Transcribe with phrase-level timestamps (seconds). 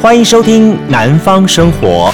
[0.00, 2.12] 欢迎收听《南方生活》。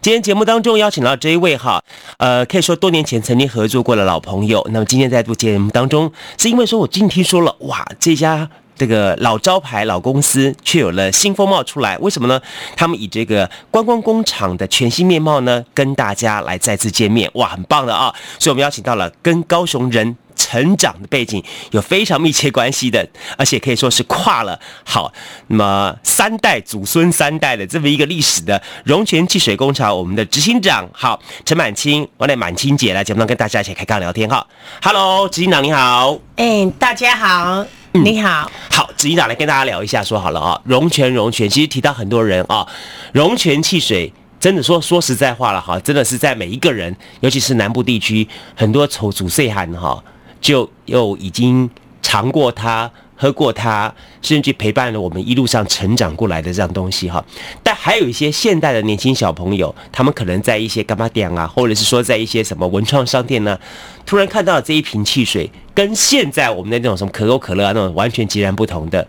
[0.00, 1.82] 今天节目当中邀请到这一位哈，
[2.18, 4.66] 呃，可以说多年前曾经合作过的老朋友。
[4.72, 8.50] 那么今天在录节目当中，是因为说我今天听说了，哇，这家。
[8.76, 12.40] 这个老招牌老公司却有了新风貌出来，为什么呢？
[12.76, 18.14] 他们以这个观光工厂的全新面貌呢，跟大家来再次见面，哇，很棒的啊！
[18.38, 23.06] 所以我们邀请到了跟高雄人成长的背景有非常密切关系的，
[23.36, 25.12] 而且可以说是跨了好
[25.48, 34.46] 那么三代祖孙三代的这么一个历史的龙泉汽水工厂，我们的执行长好陈满清，我来满清姐来节目上跟大家一起开杠聊天哈。
[34.82, 37.66] Hello，执行长你好，哎，大家好。
[37.92, 42.64] 你好，好，执行长来跟大家聊一下，说好了啊，龙泉，龙泉，其实提到很多人啊，
[43.12, 50.00] 龙泉汽水真的说说实在话了哈，真的是在每一个人，尤其是南部地区，很多愁祖岁寒哈，
[50.40, 51.68] 就又已经
[52.02, 52.90] 尝过它。
[53.20, 57.24] 喝过它，甚至陪伴了我们一路上成长过来的这样东西哈。
[57.64, 63.58] 但还有一些现代的年轻小朋友，他们可能在一些干巴店啊，或者是说在一些什么文创商店呢，
[64.06, 69.04] 突然看到了这一瓶汽水，跟现在我们的那种什么可口可乐啊那种完全截然不同的。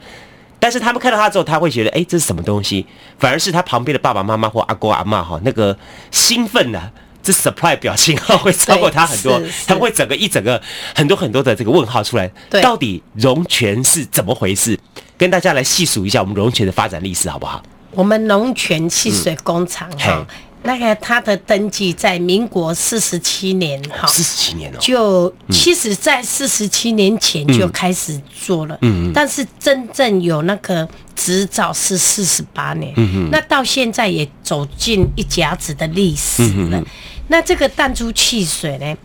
[0.59, 2.83] 但是他们看到它之后，他会觉得，哎，这是什么东西？
[3.19, 5.77] 反而是他旁边的爸爸妈妈或阿公阿嬷哈，那个
[6.09, 6.91] 兴奋呢、
[7.21, 10.61] 这 supply 表情号会超过他很多，他会整个一整个
[10.95, 12.31] 很多很多的这个问号出来。
[12.49, 14.77] 对，到底龙泉是怎么回事？
[15.17, 17.61] 跟大家来细数一下我们龙泉的发展历史，好不好？
[17.91, 20.25] 我们龙泉汽水工厂哈，
[20.63, 36.83] 那个他的登记在民国四十七年哈，四十七年哦，就其实在四十七年前就开始做了，嗯，但是真正有那个执照是四十八年，嗯嗯，那到现在也走进一甲子的历史了。
[37.29, 38.97] 那这个弹珠汽水呢，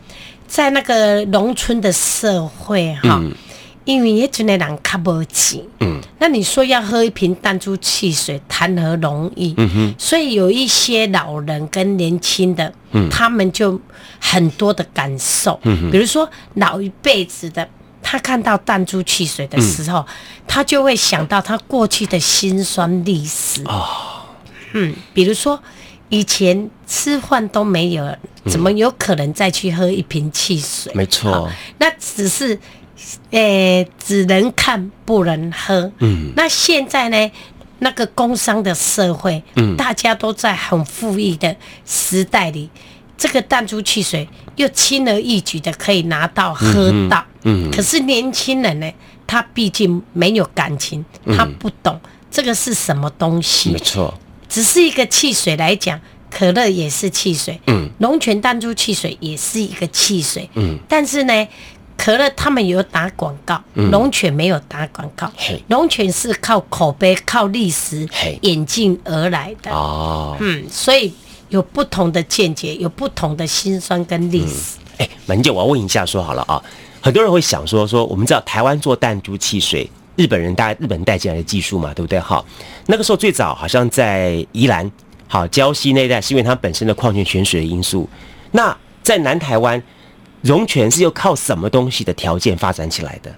[0.49, 3.33] 在那个农村的社会哈，嗯、
[3.85, 9.55] 因为也只能人较无钱，嗯，那你说要喝一瓶弹珠汽水，谈何容易？
[9.57, 13.81] 嗯哼，所以有一些老人跟年轻的，嗯，他们就
[14.19, 17.69] 很多的感受，嗯哼，比如说老一辈子的，
[18.03, 20.07] 他看到弹珠汽水的时候，嗯、
[20.47, 23.63] 他就会想到他过去的辛酸历史。
[23.65, 23.87] 哦，
[24.73, 25.61] 嗯，比如说。
[26.11, 30.93] 以前吃饭都没有，怎么有可能再去喝一瓶汽水？
[30.95, 32.57] 没错，那只是，
[33.31, 35.91] 呃、欸，只能看不能喝。
[35.99, 37.31] 嗯，那现在呢？
[37.81, 42.71] 那个工商的社会，嗯，大家都在很富裕的时代里，
[43.19, 47.23] 这个弹珠汽水又轻而易举的可以拿到喝到。
[47.43, 48.91] 嗯，可是年轻人呢，
[49.27, 51.05] 他毕竟没有感情，
[51.37, 52.01] 他不懂
[52.31, 53.73] 这个是什么东西。
[53.73, 54.15] 没错。
[54.49, 56.01] 只是一个汽水来讲，
[56.31, 61.49] 可乐也是汽水，嗯，龙泉弹珠汽水也是一个汽水，嗯，但是呢，
[61.97, 65.31] 可乐他们有打广告，龙泉没有打广告，
[65.69, 68.09] 龙泉是靠口碑、靠历史
[68.43, 71.13] 演进而来的哦，嗯，所以
[71.49, 74.79] 有不同的见解，有不同的辛酸跟历史。
[74.99, 76.63] 哎，满姐，我要问一下，说好了啊，
[77.01, 79.91] 很多人会想说，说我们知道台湾做弹珠汽水。
[80.17, 82.21] 日本人带日本带进来的技术嘛，对不对？
[82.21, 82.41] 哈，
[82.87, 84.89] 那个时候最早好像在宜兰、
[85.27, 88.09] 好礁溪那一带，是因为它本身的矿泉泉水的因素。
[88.53, 89.83] 那在南台湾，
[90.45, 93.35] 龙泉是又靠什么东西的条件发展起来的？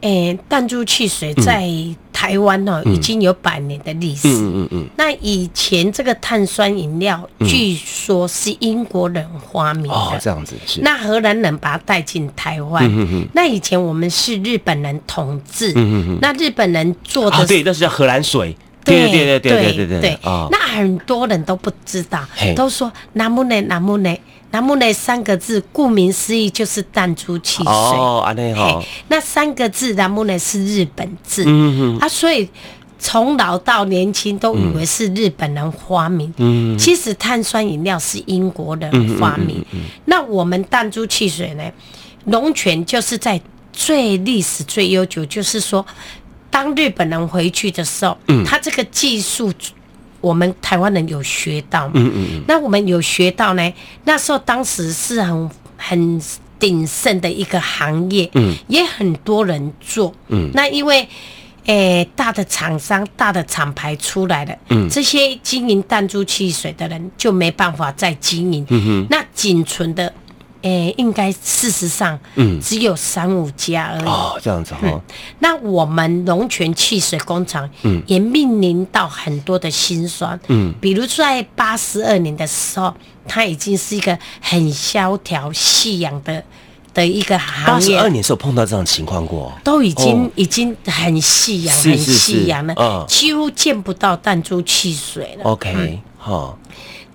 [0.00, 1.68] 诶、欸，弹珠汽水在
[2.10, 4.28] 台湾哦，已经有百年的历史。
[4.28, 4.68] 嗯嗯嗯。
[4.70, 9.92] 嗯，那以前这个碳酸饮料，据说是英国人发明的。
[9.92, 10.80] 哦，这样子是。
[10.80, 12.82] 那荷兰人把它带进台湾。
[12.86, 13.28] 嗯嗯嗯。
[13.34, 15.72] 那以前我们是日本人统治。
[15.72, 16.18] 嗯嗯嗯。
[16.22, 17.36] 那日本人做的。
[17.36, 18.56] 啊，对，那是叫荷兰水。
[18.82, 20.00] 对对对对对对对。
[20.00, 20.18] 对。
[20.50, 22.26] 那很多人都不知道，
[22.56, 24.18] 都说南木内南木内。
[24.52, 27.72] 南木内三个字，顾名思义就是弹珠汽水。
[27.72, 28.82] 哦，安内好。
[29.08, 31.44] 那三个字，南木内是日本字。
[31.46, 31.98] 嗯哼。
[31.98, 32.48] 啊，所以
[32.98, 36.34] 从老到年轻都以为是日本人发明。
[36.38, 36.76] 嗯。
[36.76, 39.58] 其实碳酸饮料是英国人发明。
[39.58, 39.80] 嗯，嗯，嗯，嗯。
[40.06, 41.62] 那我们弹珠汽水呢？
[42.24, 43.40] 龙泉就是在
[43.72, 45.86] 最历史最悠久，就是说，
[46.50, 49.52] 当日本人回去的时候，嗯，他这个技术。
[50.20, 53.72] 我们台湾人有学到，嗯嗯，那我们有学到呢。
[54.04, 56.22] 那时候当时是很很
[56.58, 60.50] 鼎盛的一个行业，嗯，也很多人做，嗯。
[60.52, 61.08] 那因为，
[61.64, 69.06] 诶、欸，大的厂商、大的厂牌出来了，嗯，这些经营弹珠汽水的人就没办法再经营，嗯哼。
[69.10, 70.12] 那仅存的。
[70.62, 74.04] 诶、欸，应该事实上，嗯，只有三五家而已。
[74.04, 75.00] 哦，这样子哈。
[75.38, 82.94] 那我们龙泉汽水工厂，嗯，也面临到很多的辛酸，嗯，比如在八十二年的时候，
[83.26, 86.42] 它已经是一个很萧条、夕阳的
[86.92, 87.66] 的一个行业。
[87.66, 95.44] 八十二年时候碰到这种情况过，都已经、哦、已经很夕阳，很夕阳了，嗯，几乎见不到弹珠汽水了。
[95.44, 96.70] OK，好、嗯。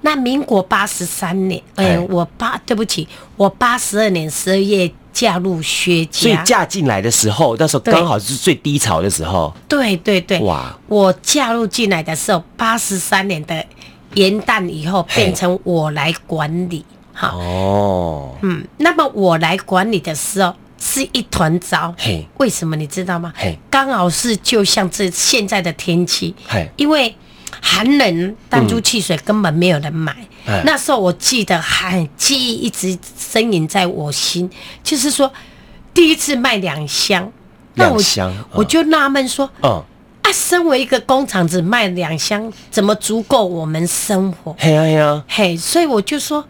[0.05, 9.51] 那民国八十三年，哎、欸，我八对不起，我八十二年十二月嫁入薛家，所以嫁进来的时候，那时候刚好是最低潮的时候。
[9.67, 10.77] 对对对，哇！
[10.87, 13.65] 我嫁入进来的时候，八十三年的
[14.13, 23.33] 元旦以后变成我来管理，好哦，嗯，那么我来管理的时候是一团糟，嘿，为什么你知道吗？
[23.35, 27.15] 嘿，刚好是就像这现在的天气，嘿，因为。
[27.61, 30.15] 寒冷弹珠汽水根本没有人买，
[30.45, 34.49] 嗯、那时候我记得还记忆一直呻吟在我心，
[34.83, 35.31] 就是说
[35.93, 37.31] 第一次卖两箱，
[37.73, 39.83] 那我、嗯、我就纳闷说，嗯，
[40.21, 44.55] 啊，身为一个工厂只卖两箱，怎么足够我们生活？
[44.59, 46.45] 嘿呀嘿呀，嘿，所以我就说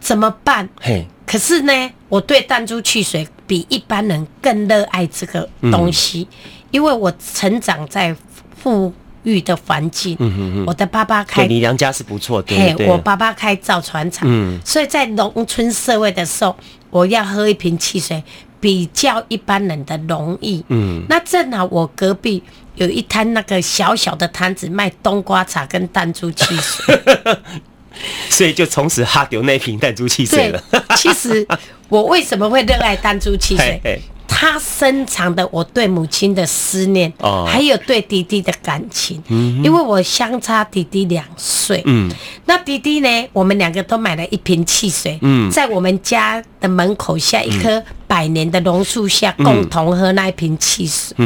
[0.00, 0.68] 怎么办？
[0.80, 8.14] 嘿，可是呢，我对弹珠汽水比一般人更热爱这个东西，嗯、因为我成长在
[8.62, 8.92] 富。
[9.24, 16.56] 育的环境，嗯哼哼，我的爸爸开，你娘家是不错，对对，我爸爸开造船厂，嗯，所以在农村社会的时候，
[16.90, 18.22] 我要喝一瓶汽水，
[18.60, 22.42] 比较一般人的容易，嗯，那正好我隔壁
[22.76, 27.00] 有一摊那个小小的摊子卖冬瓜茶跟弹珠汽水，
[28.28, 30.62] 所以就从此哈丢那瓶弹珠汽水了。
[30.96, 31.46] 其实
[31.88, 34.00] 我为什么会热爱弹珠汽水？
[34.26, 42.10] 他深藏的我对母亲的思念，哦，还有对弟弟的感情，嗯，因为我相差弟弟两岁，嗯，
[42.46, 51.16] 那弟弟呢，我们两个都买了一瓶汽水，嗯，在我们家的门口下一棵百年的榕树下，共同喝那一瓶汽水，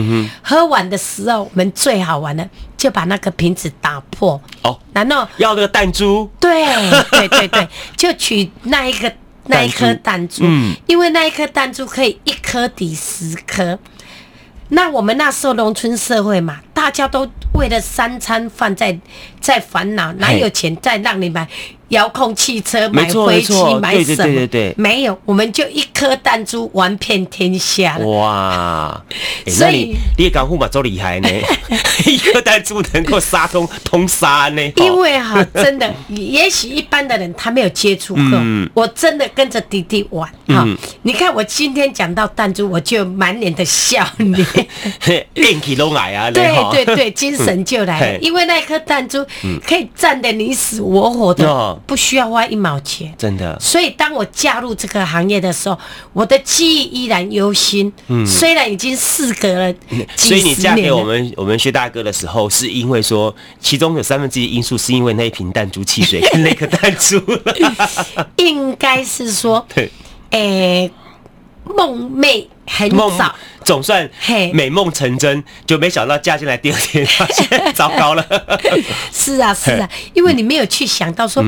[0.42, 6.64] 喝完的时候，我们最好玩的就把那个瓶子打破，哦，然后要那个弹珠，对
[7.10, 9.12] 对对对，就取那一个。
[9.48, 13.78] 那一颗弹珠，嗯，因为那一颗弹珠可以一颗抵十颗。
[14.70, 18.98] 那我们那时候农村社会嘛，大家都为了三餐饭在
[19.40, 21.48] 在烦恼，哪有钱再让你买？
[21.88, 24.16] 遥控汽车买飞机买什么？
[24.16, 28.06] 对对对对对，没有，我们就一颗弹珠玩遍天下了。
[28.06, 29.04] 哇！
[29.48, 31.28] 所以你也港户嘛，多厉害呢！
[32.06, 34.62] 一颗弹珠能够杀通通杀呢？
[34.76, 38.40] 因为哈，真的，也许一般的人他没有接触过，
[38.74, 40.28] 我真的跟着弟弟玩。
[40.48, 40.66] 哈，
[41.02, 46.30] 你看我今天讲到弹珠，我就满脸的笑脸，练起都来啊！
[46.30, 49.24] 对对对，精神就来了，因为那颗弹珠
[49.66, 51.77] 可以战得你死我活的。
[51.86, 53.58] 不需要花一毛钱，真的。
[53.60, 55.78] 所以当我加入这个行业的时候，
[56.12, 57.92] 我的记忆依然犹新。
[58.08, 59.74] 嗯，虽然已经事隔了。
[60.16, 67.20] 所以你嫁给我们我们薛大哥的时候，是因为说其中有三分之一因素是因为那一瓶弹珠汽水跟那颗弹珠。
[68.36, 69.90] 应该是说， 对，
[70.30, 70.90] 诶，
[71.64, 73.34] 梦寐很早，
[73.64, 74.08] 总算
[74.52, 78.24] 美梦成真，就没想到嫁进来第二天发现 糟糕了。
[79.12, 81.44] 是啊，是啊，因为你没有去想到说。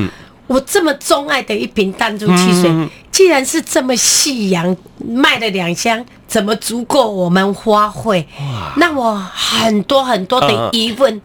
[0.46, 8.26] 我这么钟爱的一瓶弹珠汽水，嗯、既然是这么夕阳卖了两箱，怎么足够我们花费？
[8.40, 11.22] 哇那我很多很多的疑问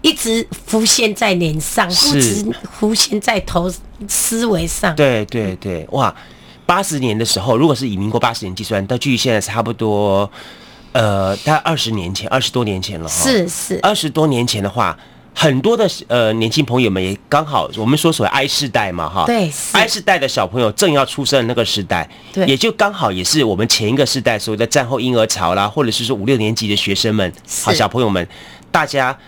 [0.00, 2.44] 一直浮现在脸上，一直
[2.76, 3.72] 浮现在头
[4.08, 4.92] 思维上。
[4.96, 6.12] 对对对，哇！
[6.66, 10.30] 八十年的时候，如果是以民国八十年计算，到距离现在差不多，
[10.92, 13.08] 呃，大概二十年前，二十多年前了。
[13.08, 14.96] 是是，二十多年前的话。
[15.36, 27.32] 很多的呃年轻朋友们也刚好，我们说所谓 I 世代嘛，哈，对，I 世代的小朋友正要出生的那个时代，对，也就刚好也是我们前一个世代所谓的战后婴儿潮啦，或者是说五六年级的学生们，
[27.64, 28.24] 好小朋友们，
[28.70, 29.18] 大家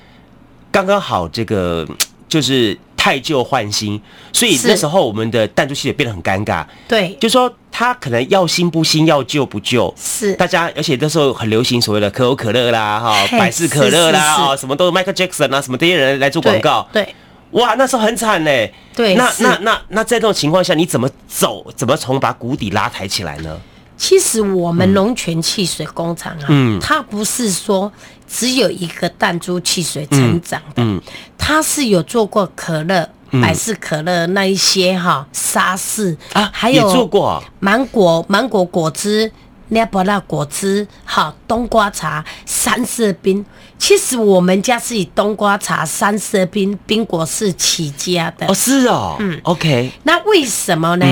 [0.71, 1.85] 刚刚好这个
[2.29, 2.79] 就是。
[3.07, 6.67] 汰旧换新，所以那时候我们的弹珠汽水变得很尴尬。
[6.89, 9.95] 对，就说他可能要新不新，要旧不旧。
[9.97, 16.89] 是，大家而且那时候很流行所谓的可口可乐啦，哈，百事可乐啦，哦，什么都是 Michael Jackson 啊，什么这些人来做广告。
[16.93, 17.15] 对，
[17.53, 18.75] 哇，那时候很惨嘞。
[18.93, 21.65] 对，那那那那在这种情况下，你怎么走？
[21.77, 23.57] 怎么从把谷底拉抬起来呢？
[23.97, 27.91] 其实我们龙泉汽水工厂啊，嗯，它不是说
[28.29, 31.01] 只有一个弹珠汽水成长的，嗯，
[31.39, 33.09] 它是有做过可乐、
[33.43, 39.31] 百事可乐那一些哈沙士啊，还有做过芒果芒果果汁、
[39.69, 43.45] 捏巴拉果汁，哈冬瓜茶、三色冰。
[43.79, 48.47] 其实我们家是以冬瓜茶、三色冰、冰果是起家的。
[48.47, 49.93] 哦，是哦，嗯，OK。
[50.05, 51.07] 那为什么呢？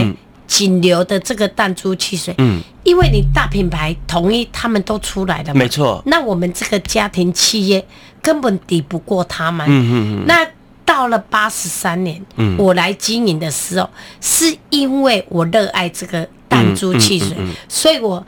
[0.47, 6.03] 仅留的这个弹珠汽水，嗯，因为你大品牌统一，他们都出来了嘛，没错。
[6.07, 7.85] 那我们这个家庭企业
[8.23, 10.25] 根本抵不过他们，嗯嗯嗯。
[10.27, 10.47] 那
[10.85, 13.89] 到了八十三年，嗯，我来经营的时候，
[14.21, 17.37] 是因为我热爱这个弹珠汽水，
[17.69, 18.25] 所以我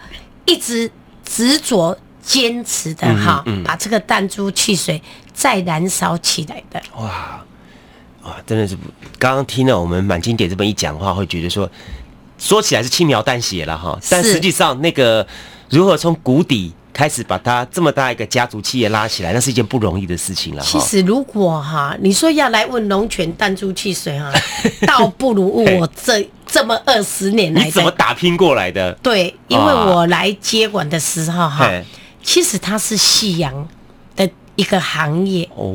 [0.46, 0.90] 一直
[1.24, 5.00] 执着坚持的哈，把这个弹珠汽水
[5.34, 6.82] 再燃烧起来的。
[6.96, 7.44] 哇
[8.22, 8.76] 哇，真的是
[9.18, 11.70] 刚刚听了我们满经典这么一讲话，会觉得说
[12.38, 15.26] 说起来是轻描淡写了哈，但实际上那个
[15.70, 16.72] 如何从谷底。
[16.96, 20.62] 开始把它这么大一个家族企业拉起来，那是一件不容易的事情了。
[20.62, 24.32] 其实，如果哈，你说要来问龙泉弹珠汽水哈，
[24.88, 28.94] 倒不如问我这这么二十年来你怎么打拼过来的？
[29.02, 31.70] 对，因为我来接管的时候哈，
[32.22, 33.68] 其实它是夕阳
[34.16, 35.74] 的一个行业哦，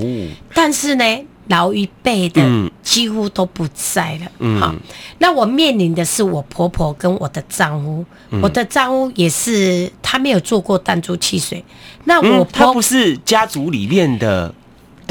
[0.55, 1.05] 但是呢。
[1.47, 2.41] 老一辈的
[2.81, 4.73] 几乎都不在了，嗯，好，
[5.19, 11.63] 那我面临的是我婆婆跟我的丈夫，嗯、我的丈夫也是他没有做过弹珠汽水，
[12.05, 14.53] 那我婆、嗯、他不是家族里面的。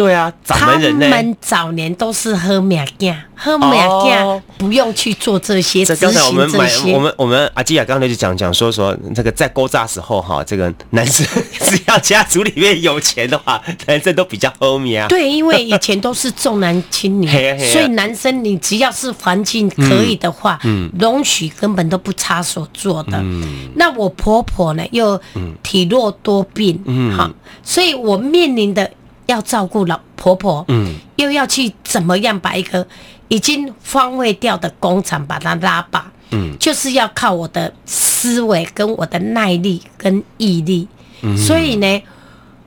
[0.00, 1.10] 对啊，掌门人呢？
[1.10, 5.84] 他们早年都是喝麦镜，喝麦镜不用去做这些。
[5.84, 11.26] 这刚才我们买，我们我们阿基亚刚才就讲讲说说，这个在勾扎时候哈，这个男生
[11.60, 15.08] 只要家族里面有钱的话，男生都比较喝面啊。
[15.08, 17.28] 对，因为以前都是重男轻女，
[17.70, 23.18] 所以男生你只要是环境可以的话，嗯，容许根本都不差所做的。
[23.18, 25.20] 嗯，那我婆婆呢又
[25.62, 27.30] 体弱多病，嗯，好，
[27.62, 28.90] 所以我面临的。
[29.30, 32.86] 要照顾老婆婆，嗯，又要去怎么样把一个
[33.28, 40.88] 已经荒废掉的工厂把它拉拔，嗯，就是要靠我的思维跟我的耐力跟毅力，
[41.22, 42.02] 嗯，所以呢，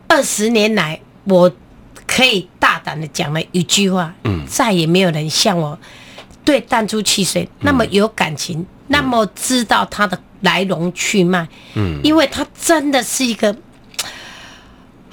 [0.08, 1.52] 二十年来我
[2.08, 5.78] 可以大胆的讲了一句话，嗯，再也没有人像我
[6.46, 13.54] 对弹珠汽水那么有感情，嗯，那么知道它的来龙去脉，嗯，因为它真的是一个。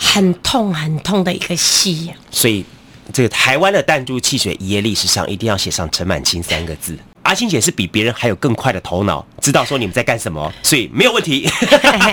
[0.00, 2.64] 很痛很痛的一个戏呀，所以
[3.12, 6.98] 这个台湾的弹珠汽水营业历史上一定要写上陈满清三个字。
[7.22, 11.46] 阿青姐是比别人还有更快的头脑，知道说你们在干什么，所以没有问题。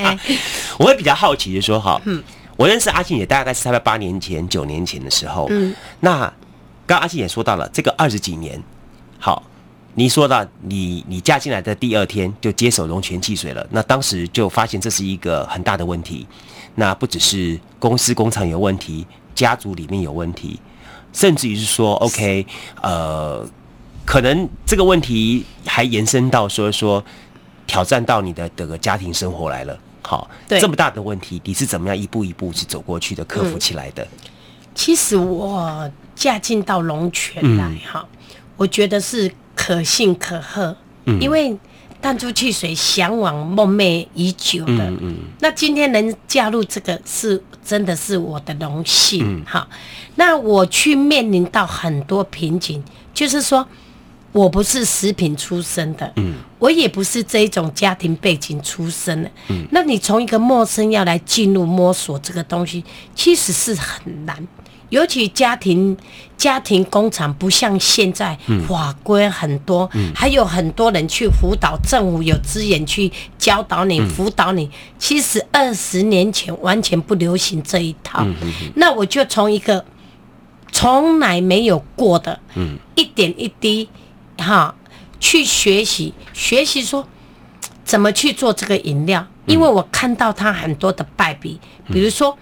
[0.77, 2.21] 我会比较好奇的说哈，嗯，
[2.57, 6.19] 我认识阿青姐大概是在八年前、九年前的时候，嗯，那
[6.85, 8.61] 刚刚阿青姐说到了这个二十几年，
[9.17, 9.41] 好，
[9.95, 16.27] 你说到你你嫁进来的第二天就接手龙泉汽水了，那当时就发现这是一个很大的问题。
[16.79, 19.03] 那不只是公司工厂有问题，
[19.33, 20.59] 家族里面有问题，
[21.11, 22.45] 甚至于是说，OK，
[22.83, 23.43] 呃，
[24.05, 27.03] 可能这个问题还延伸到说说
[27.65, 29.75] 挑战到你的这个家庭生活来了。
[30.03, 34.03] 好，对，这么大的问题，你是怎么样一步一步去走过去的，克服起来的？
[34.03, 34.29] 嗯，
[34.75, 41.57] 其实我嫁进到龙泉来哈，嗯，我觉得是可信可贺，嗯，因为。
[42.01, 49.43] 弹珠汽水向往梦寐已久的，嗯嗯、那今天能加入这个是真的是我的荣幸。
[49.45, 49.77] 好、嗯，
[50.15, 53.67] 那我去面临到很多瓶颈，就是说
[54.31, 62.83] 我不是食品出身的，嗯，我也不是这一种家庭背景出身的，嗯，那你从一个陌生要来进入摸索这个东西，
[63.15, 64.47] 其实是很难。
[64.89, 65.97] 尤其家庭
[66.37, 74.69] 家庭工厂不像现在法规很多，还有很多人去辅导，政府有资源去教导你、嗯、辅导你。
[74.97, 78.25] 其实二十年前完全不流行这一套。
[78.75, 79.83] 那我就从一个
[80.71, 83.89] 从来没有过的，嗯、一点一滴
[84.37, 84.73] 哈
[85.19, 87.05] 去学习，学习说
[87.83, 91.59] 怎么去做这个饮料，因为我看到他很多的败笔，
[91.91, 92.37] 比如说。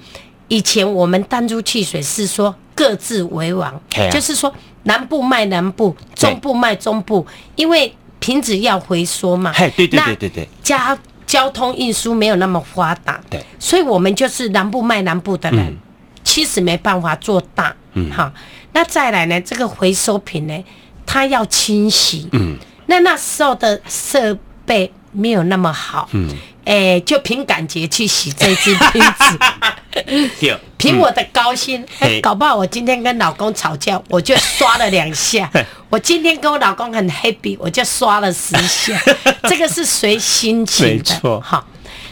[0.47, 7.25] 以前我们弹珠汽水是说各自为王，啊、就是说南部卖南部，中部卖中部，
[7.55, 9.51] 因为瓶子要回收嘛。
[9.53, 10.49] 对对对对对。
[10.61, 15.77] 加交通运输没有那么发达，对，所以我们就是南部卖南部的人，嗯、
[16.23, 17.75] 其实没办法做大。
[17.93, 18.31] 嗯，好，
[18.73, 20.63] 那再来呢，这个回收品呢，
[21.05, 22.29] 它要清洗。
[22.33, 26.07] 嗯，那那时候的设备没有那么好。
[26.11, 26.29] 嗯。
[26.65, 35.47] 哎、欸，就凭感觉去洗这只瓶子， 凭我的高兴，欸、搞不好我今天跟老公吵架，我就刷了两下；
[35.89, 38.99] 我今天跟我老公很 happy，我就刷了十下。
[39.47, 41.39] 这个是随心情的，错。
[41.39, 41.65] 好。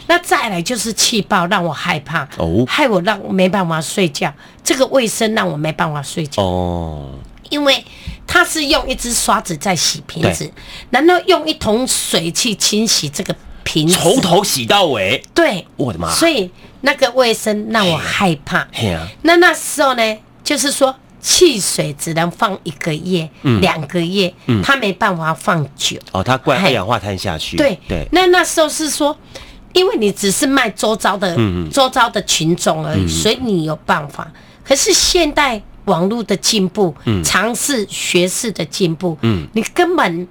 [0.06, 4.30] 那再来就是气爆，让我害怕，哦、害我让我没办法睡觉。
[4.62, 6.42] 这个卫生让我没办法睡觉。
[6.42, 7.08] 哦，
[7.48, 7.82] 因为
[8.26, 10.52] 他是用一只刷子在洗瓶子，
[10.90, 13.34] 然后用一桶水去清洗这个。
[13.64, 16.08] 瓶子从头洗到尾，对，我的妈！
[16.12, 16.50] 所以
[16.82, 18.68] 那个卫生让我害怕。
[19.22, 23.28] 那那时候呢，就是说汽水只能放一个月、
[23.60, 25.98] 两个月，它没办法放久。
[26.12, 27.56] 哦，它灌二氧化碳下去。
[27.56, 28.06] 对对。
[28.12, 29.16] 那那时候是说，
[29.72, 31.34] 因为你只是卖周遭的、
[31.72, 34.30] 周遭的群众而已，所以你有办法。
[34.62, 36.94] 可是现代网络的进步，
[37.24, 40.28] 尝试学识的进步，嗯，你根本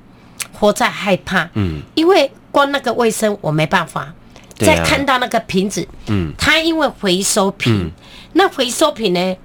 [0.52, 2.32] 活在害怕，嗯，因为。
[2.54, 4.14] 光那个卫生我没办法。
[4.56, 7.92] 再看到那个瓶子，嗯，它因为回收品，
[8.34, 9.36] 那回收品呢，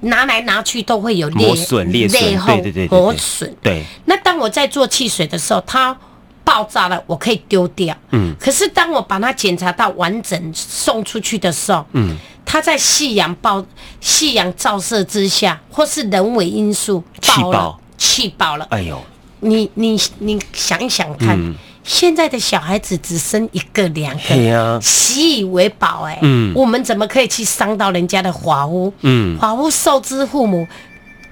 [0.00, 3.52] 拿来拿去都会有裂损、裂损，对对对，磨损。
[3.62, 3.82] 对。
[4.04, 5.96] 那当我在做汽水的时候，它
[6.44, 7.96] 爆炸了，我可以丢掉。
[8.10, 8.36] 嗯。
[8.38, 13.64] 可是当我把它检查到完整送出去的时候，嗯，它在夕阳暴、
[14.00, 18.66] 夕阳照射之下，或是人为因素爆了，气爆了。
[18.70, 19.02] 哎呦！
[19.40, 21.56] 你你你想一想看。
[21.88, 26.18] 现在的小孩子只生一个两个，习以为宝哎。
[26.20, 28.92] 嗯，我们怎么可以去伤到人家的华屋？
[29.00, 30.68] 嗯，华屋受之父母，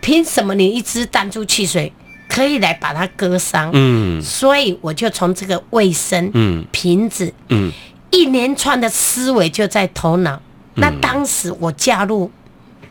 [0.01, 1.93] 凭什么你一支弹珠汽水
[2.27, 3.69] 可以来把它割伤？
[3.75, 7.71] 嗯，所以我就从这个卫生，嗯，瓶子，嗯，
[8.11, 10.41] 一连串的思维就在头脑。
[10.79, 12.31] 那当时我加入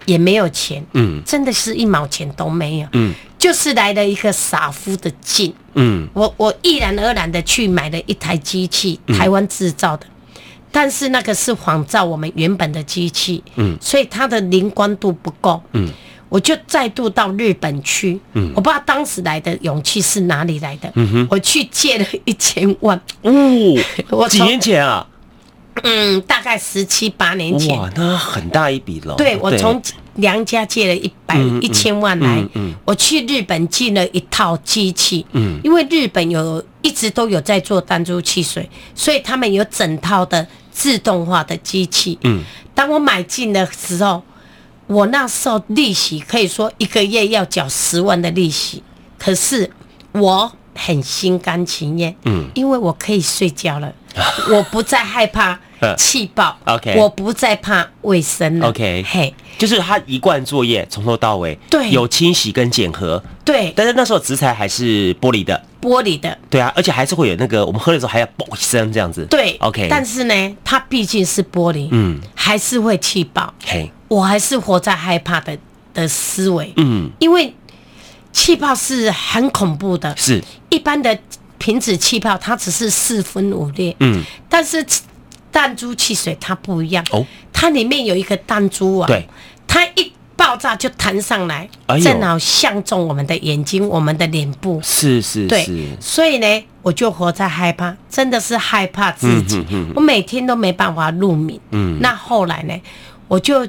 [0.05, 3.13] 也没有钱，嗯，真的是一毛钱都没有，嗯。
[3.37, 15.87] 就是来了一个傻夫的劲，嗯，我我毅然而然的去买了一台机器，台湾制造的，嗯，但是那个是仿照我们原本的机器，嗯，所以它的灵光度不够，嗯，
[16.27, 23.31] 我就再度到日本去，嗯，我不知道当时来的勇气是哪里来的，嗯哼，我去借了一千万，哦，
[24.09, 25.05] 我几年前啊，
[25.83, 29.81] 嗯，大概十七八年前，哇，那很大一笔了，对，我从。
[30.17, 42.17] 娘家借了一百一千万来，嗯我去日本进了一套机器，嗯、因为日本有一直都有在做弹珠汽水，所以他们有整套的自动化的机器。
[42.23, 42.41] 嗯、
[42.73, 44.23] 当我买进的时候，
[44.87, 48.81] 我那时候利息可以说一个月要缴十万的利息，
[49.19, 49.69] 可是
[50.13, 53.91] 我很心甘情愿，嗯、因为我可以睡觉了，
[54.51, 55.59] 我不再害怕。
[55.97, 75.55] 气爆，OK，我不再怕卫生了，OK，嘿，就是他一贯作业从头到尾，对，有清洗跟检核，对，但是那时候食材还是玻璃的，玻璃的，对啊，而且还是会有那个我们喝的时候还要嘣一声这样子，对，OK，但是呢，它毕竟是玻璃，嗯，还是会气爆，嘿，我还是活在害怕的
[75.93, 77.53] 的思维，嗯，因为
[78.35, 80.43] 气泡是很恐怖的，是。
[80.69, 81.17] 一般的
[81.57, 84.85] 瓶子气泡它只是四分五裂，嗯，但是。
[85.55, 89.25] 弹珠汽水它不一样哦，它里面有一个弹珠啊，对，
[89.65, 91.65] 它一爆炸就弹上来，
[92.03, 95.65] 正好相中我们的眼睛，我们的脸部，是是，对，
[96.01, 101.57] 所以呢，我就活在害怕，真的是害怕自己，我每天都没办法入眠。
[101.71, 102.77] 嗯，那后来呢，
[103.29, 103.65] 我就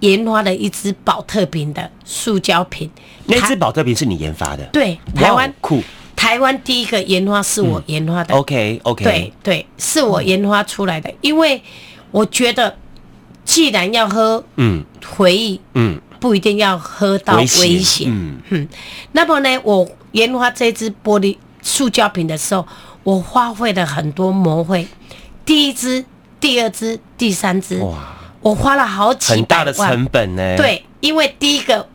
[0.00, 2.90] 研发了一支宝特瓶的塑胶瓶，
[3.26, 4.64] 那支宝特瓶是你研发的？
[4.72, 5.82] 对，台湾酷。
[6.16, 8.34] 台湾第一个研发是我研发的。
[8.34, 11.08] 嗯、OK OK，对对，是我研发出来的。
[11.08, 11.62] 嗯、因为
[12.10, 12.76] 我觉得，
[13.42, 14.84] 既然要喝，嗯，
[15.16, 18.68] 回忆，嗯，不一定要喝到危险，嗯嗯。
[19.12, 22.66] 那么呢，我研发这支玻璃塑胶瓶的时候，
[23.02, 24.86] 我花费了很多模会，
[25.46, 26.04] 第一支、
[26.38, 30.56] 第二支、第三支，哇，我花了好几很大的成本呢。
[30.56, 31.86] 对，因为第一个。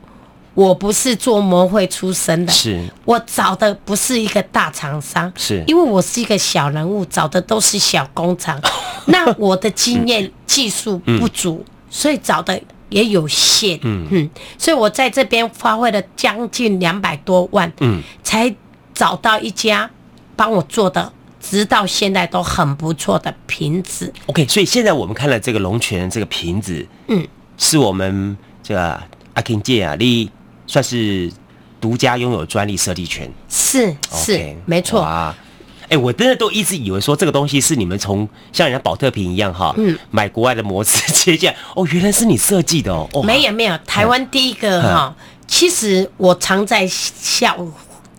[0.53, 2.81] 我不是做模会出身的，是。
[3.03, 5.61] 我找的不是一个大厂商，是。
[5.67, 8.57] 因为我是一个小人物，找的都是小工厂，
[9.07, 14.07] 那我的经验技术不足，所以找的也有限，嗯。
[14.09, 18.55] 嗯，所以我在这边花费了将近两百多万，嗯，才
[18.93, 19.89] 找到一家
[20.37, 21.11] 帮我做的，
[21.49, 24.11] 直到现在都很不错的瓶子。
[24.25, 27.27] OK，所以现在我们看了这个龙泉这个瓶子，嗯，
[27.57, 29.01] 是我们这个
[29.33, 30.31] 阿 King 姐啊，你。
[30.67, 31.31] 算是
[31.79, 35.37] 独家拥有专利设计权，是是 Okay, 没错啊！
[35.83, 43.07] 哎、欸，我真的都一直以为说这个东西是你们从像人家宝特瓶一样哈，嗯，买国外的模子 接下来哦，原来是你设计的哦。
[43.13, 47.55] 哦没有没有，台湾第一个哈，嗯、其实我常在笑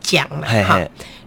[0.01, 0.81] 讲了哈。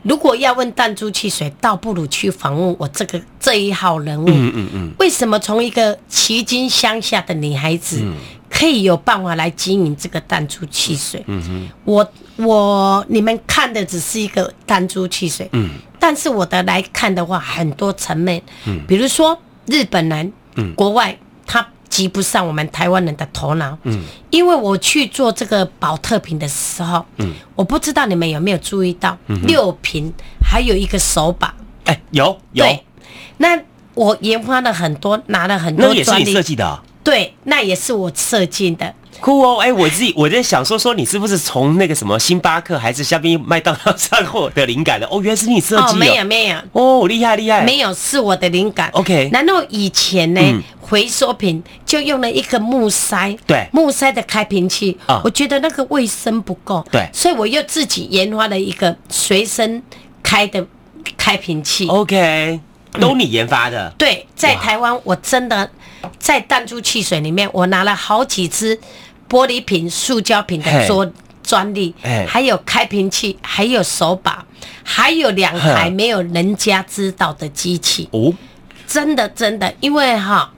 [0.10, 4.28] 如果要问弹珠汽水，倒不如去访问我这个这一号人物。
[4.28, 8.00] 嗯嗯嗯，为什么从一个旗津乡下的女孩子？
[8.02, 8.16] 嗯
[8.52, 11.24] 可以有办法来经营这个弹珠汽水。
[11.28, 15.48] 嗯哼，我我你们看的只是一个弹珠汽水。
[15.54, 15.70] 嗯，
[16.00, 18.42] 但是我的来看的话，很多层面。
[18.66, 21.20] 嗯，比如说日本人，嗯，国外他
[21.90, 23.78] 及不上我们台湾人的头脑。
[23.84, 31.54] 嗯，因为我去做这个宝特瓶的时候，嗯，我不知道你们有没有注意到，六瓶还有一个手把。
[31.86, 32.66] 哎，有有。
[33.38, 33.60] 那
[33.96, 36.04] 我研发了很多，拿了很多专利。
[36.04, 36.82] 那也是你设计的。
[37.04, 38.94] 对，那也是我设计的。
[39.22, 45.06] 酷哦，哎，我自己我在想说说，你是不是从那个什么星巴克还是下边麦当劳上获得灵感的？
[45.08, 45.92] 哦，原来是你设计的。
[45.92, 46.58] 哦，没有没有。
[46.72, 47.64] 哦，厉害厉害。
[47.64, 48.90] 没有，是我的灵感。
[48.94, 49.30] OK。
[49.34, 54.98] 然后以前呢，嗯、回收品就用了一个木塞，对，木塞的开瓶器。
[55.06, 59.84] 啊、我觉得那个卫生不够，对，所以我又自己研发了一个随身
[60.24, 60.66] 开的
[61.18, 61.88] 开瓶器。
[61.88, 62.62] OK。
[63.00, 63.94] 都你研发的？
[64.00, 65.70] 对，在台湾我真的
[66.18, 68.80] 在弹珠汽水里面，我拿了好几支
[69.30, 71.94] 玻璃瓶、塑胶瓶的专专利，
[72.28, 74.46] 还有开瓶器，还有手把，
[74.84, 78.08] 还有两台没有人家知道的机器。
[78.12, 78.34] 哦，
[78.88, 80.52] 真的真的，因为哈。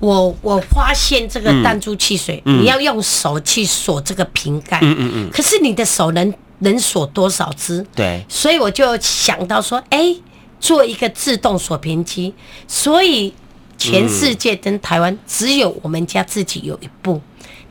[0.00, 7.86] 我我发现这个弹珠汽水，嗯、你要用手去锁这个瓶盖，嗯嗯嗯，可是你的手能能锁多少支？
[7.94, 10.22] 对，所以我就想到说，哎、欸，
[10.60, 12.34] 做一个自动锁瓶机，
[12.68, 13.32] 所以
[13.78, 17.20] 全世界跟台湾只有我们家自己有一部，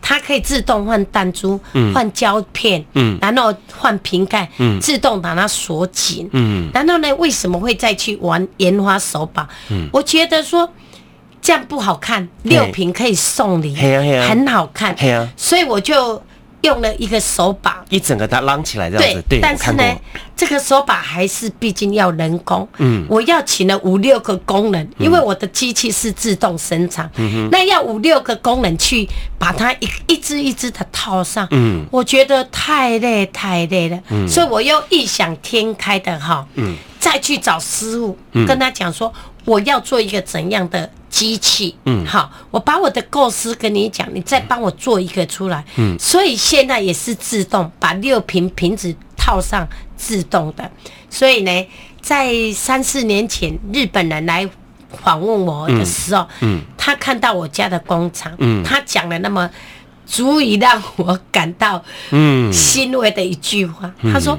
[0.02, 1.60] 它可以自动换弹珠、
[1.94, 9.48] 换胶片，嗯，然后换瓶盖，嗯，自动把它锁紧，嗯，然后呢，为什么会再去玩研发手把？
[9.70, 10.70] 嗯，我觉得说。
[11.46, 14.96] 这样不好看，六瓶可以送礼，很好看。
[15.36, 16.24] 所以我就
[16.63, 19.23] 用了一个手把，一整个它拉起来这样子。
[19.30, 19.84] 对，但是呢，
[20.36, 22.67] 这个手把还是毕竟要人工。
[22.78, 27.10] 嗯，我要请了五六个工人，因为我的机器是自动生产。
[27.17, 31.45] 嗯，那要五六个工人去把它一一只一只的套上。
[31.52, 33.99] 嗯，我觉得太累太累了。
[34.10, 39.13] 嗯，所以我又异想天开的哈，嗯，再去找师傅，跟他讲说
[39.46, 40.90] 我要做一个怎样的。
[41.14, 49.64] 机器，嗯，好，我把我的构思跟你讲，你再帮我做一个出来，嗯，所以现在也是自动把六瓶瓶子套上，
[49.96, 50.72] 自动的。
[51.12, 51.68] 所以呢，
[52.02, 54.50] 在三四年前日本人来
[55.04, 59.48] 访问我的时候，嗯，嗯，他看到我家的工厂，嗯，他讲了那么
[60.08, 62.52] 足以让我感到嗯。
[62.52, 64.36] 欣慰的一句话，嗯，他说。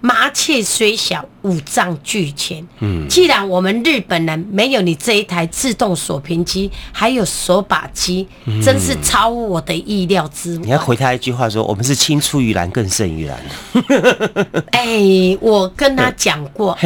[0.00, 2.66] 麻雀虽小，五脏俱全。
[2.78, 10.62] 嗯，既然我们日本人没有你这一台自动锁屏机，还有手把机，嗯、真是超乎我的意料之外。
[10.64, 13.36] 你要回他一句话说：“我们是青出于蓝更胜于蓝。
[14.70, 16.78] ”哎，我跟他讲过，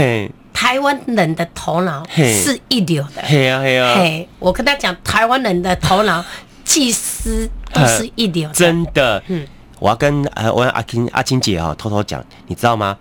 [0.54, 3.22] 台湾人的头脑是一流的。
[3.24, 3.94] 嘿啊嘿啊！
[3.96, 6.24] 嘿，我跟他讲，台湾人的头脑
[6.64, 9.22] 技师都是一流的，真的。
[9.28, 9.46] 嗯。
[9.82, 12.96] 我要跟呃，我阿金阿金姐啊，偷偷讲，你知道吗？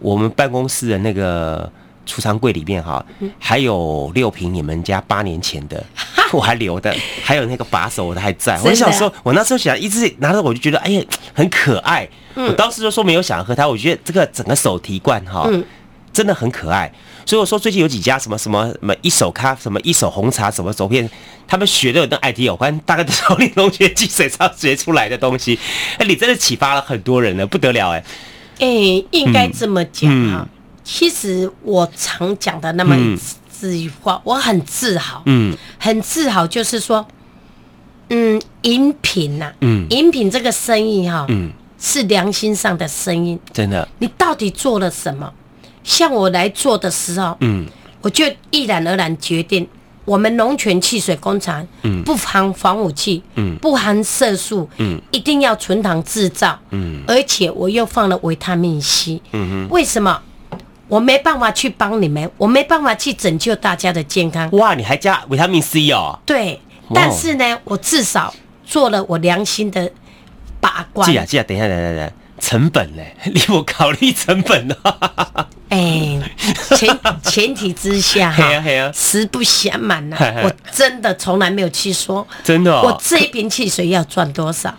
[0.00, 1.70] 我们办公室的那个
[2.04, 3.04] 储藏柜里面哈，
[3.38, 5.80] 还有六瓶你们家八年前的，
[6.34, 8.60] 我还留的，还有那个把手我都还在。
[8.62, 12.08] 我想说，我那时候想一直拿着，我就觉得哎呀很可爱。
[12.34, 15.48] 我当时就说没有想喝它，我觉得这个整个手提罐哈，
[16.12, 16.92] 真的很可爱。
[17.26, 21.10] 所以我说最近有几家什么什么什么一手咖什么一手红茶什么走遍，
[21.48, 25.58] 他们学的有那 idea，我看大概都是从你同学积水上学出来的东西。
[25.98, 28.04] 哎，你真的启发了很多人了，不得了哎。
[28.60, 28.66] 哎，
[29.10, 30.48] 应该这么讲哈。
[30.84, 33.18] 其实我常讲的那么一
[33.60, 37.04] 句话，我很自豪，嗯，很自豪，就是说，
[38.10, 43.88] 嗯，饮品呐，嗯，饮品这个生意哈，嗯，是良心上的生意，真的。
[43.98, 45.32] 你到底做了什么？
[45.86, 47.64] 像我来做的时候，嗯，
[48.02, 49.66] 我就毅然而然决定，
[50.04, 60.20] 我们龙泉汽水工厂，嗯，不含防腐剂，嗯，不含色素，嗯，一定要纯糖制造，嗯，而且我又放了维他命 C，嗯哼，为什么？
[60.88, 64.50] 我没办法去帮你们，我没办法去拯救大家的健康。
[64.52, 66.18] 哇，你还加维他命 C 哦？
[66.26, 66.60] 对，
[66.92, 69.90] 但是呢，我至少做了我良心的
[70.60, 71.08] 把关。
[71.08, 72.12] 记啊记啊，等一下，等等等。
[72.38, 73.02] 成本呢？
[73.32, 74.76] 你我考虑成本呢？
[75.68, 76.18] 哎，
[76.76, 78.44] 前前提之下哈，
[78.94, 84.72] 实不相瞒呐，我真的从来没有去说，真的，我这一瓶汽水要赚多少？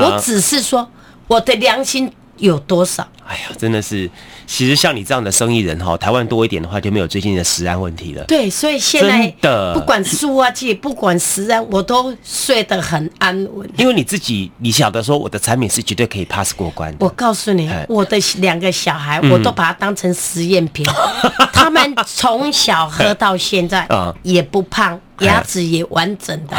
[0.00, 0.88] 我只是说
[1.28, 3.06] 我的良心有多少？
[3.26, 4.10] 哎呀，真的是。
[4.44, 8.22] 其实像你这样的生意人哈，台湾多一点的话，就没有最近的食安问题了。
[8.24, 13.66] 对，所以现在的不管塑化剂，不管食安，我都睡得很安稳。
[13.78, 16.98] 因为你自己，你晓得说我的产品是绝对可以 pass 过关的。
[17.00, 20.84] 我告诉你，我的两个小孩，我都把它当成实验品。
[21.54, 23.88] 他们从小喝到现在，
[24.22, 26.56] 也不胖，牙齿也完整的，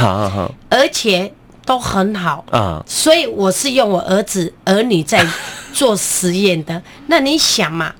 [0.70, 1.32] 而且。
[1.66, 5.26] 都很好啊，所以我是用我儿子儿女在
[5.74, 6.82] 做实验的。
[7.08, 7.94] 那你想嘛，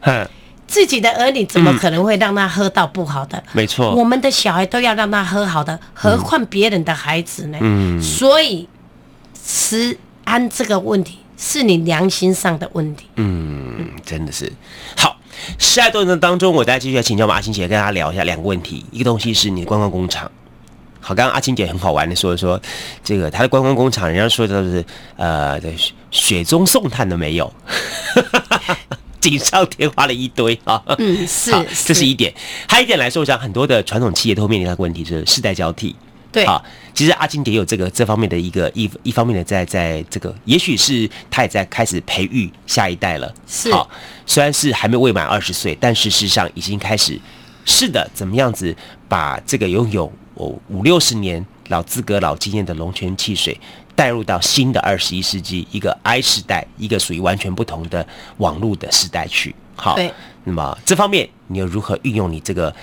[0.68, 3.44] 自己的儿女怎么可能会让他喝到不好的？
[3.52, 7.58] 没错，我们的小孩都要让他喝好的，何况别人的孩子呢？
[7.62, 8.68] 嗯，所以
[9.46, 13.06] 食安这个问题是你良心上的问题。
[13.16, 14.52] 嗯，真的是
[14.98, 15.18] 好。
[15.60, 18.86] 下一段当中，我再继续来请教我们阿青姐，跟大家聊一下两个问题。
[18.92, 20.32] 一个东西是你的观光工厂。
[21.04, 22.60] 好，刚刚阿青姐很好玩的说说，
[23.04, 24.84] 这个他的观光工厂，人家说的是
[25.18, 25.60] 呃，
[26.10, 27.54] 雪中送炭都没有，
[29.20, 30.82] 锦上添花了一堆啊。
[30.98, 31.52] 嗯， 是，
[31.84, 32.34] 这是一点。
[32.70, 35.94] 还有一点来说，我想很多的传统企业都会面临一个问题，就是世代交替。
[36.32, 36.64] 对，好，
[36.94, 43.32] 其实阿金姐有这个这方面的一个一一方面的在在这个，也许是他也在开始培育下一代了。
[43.46, 43.90] 是，好，
[44.26, 47.20] 虽然是还没未满二十岁，但是事实上已经开始。
[47.66, 48.76] 是的，怎么样子
[49.08, 53.60] 把这个拥有哦五六十年老资格、老经验的龙泉汽水
[53.96, 58.06] 带入到新的二十一世纪一个 I 时代，一个属于完全不同的
[58.38, 59.56] 网络的时代去。
[59.76, 59.98] 好，
[60.44, 62.74] 那么这方面你又如何运用你这个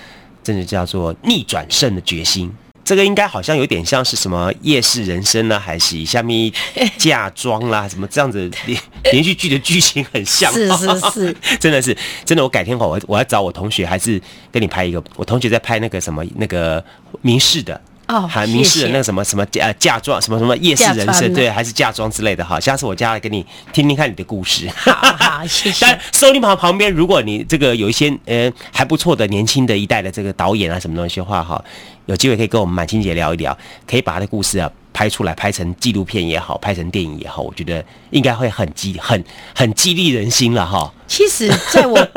[0.43, 2.51] 真的叫做逆转胜的决心？
[2.91, 6.51] 这个应该好像有点像是什么夜市人生呢，还是下面
[6.97, 8.77] 嫁妆啦，什么这样子连
[9.13, 12.43] 连续剧的剧情很像，是是是， 真的是真的。
[12.43, 16.83] 我改天我我要找我同学，还是跟你拍一个，我同学在拍那个什么那个
[17.21, 17.79] 民事的。
[18.11, 22.59] 哦，还明示的那个什么什么呃嫁妆什么什么夜市人生对，还是嫁妆之类的哈。
[22.59, 24.69] 下次我家来给你听听看你的故事。
[24.75, 25.85] 好，好， 谢谢。
[25.85, 31.63] 但收音旁旁边，如果你这个有一些呃还不错的年轻的一代的这个导演啊什么东西的话哈，
[32.07, 39.23] 有机会可以跟我们满清姐聊一聊，可以把他的故事啊拍出来，拍成纪录片也好，拍成电影也好，我觉得应该会很激很
[39.55, 40.93] 很激励人心了哈。
[41.07, 42.07] 其实在我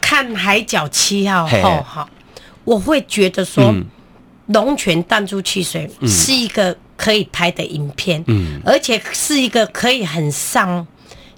[0.00, 2.08] 看《海角七号》后哈，
[2.64, 3.64] 我会觉得说。
[3.64, 3.84] 嗯
[4.52, 10.86] 龙泉弹珠汽水是一个可以拍的影片，嗯，而且是一个可以很上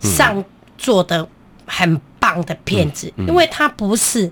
[0.01, 0.45] 上
[0.77, 1.27] 做的
[1.67, 4.31] 很棒的片子，因为它不是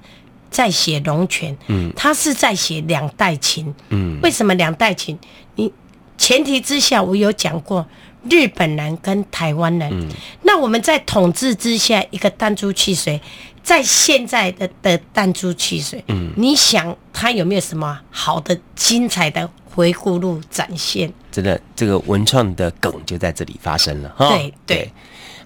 [0.50, 5.18] 在写龙泉，嗯，它是在写两代情，嗯，为什么两代情？
[5.56, 5.72] 你
[6.18, 7.86] 前提之下，我有讲过
[8.28, 10.08] 日本人跟台湾人，
[10.42, 13.20] 那我们在统治之下，一个弹珠汽水。
[13.62, 21.12] 在现在的的弹珠汽水，嗯，你想它有没有什么好的、精彩的回顾录展现？
[21.31, 24.09] 真的，这个文创的梗就在这里发生了。
[24.16, 24.92] 哈，对对，